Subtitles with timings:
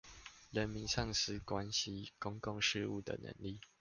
[0.49, 3.61] 人民喪失了關心公共事務的能力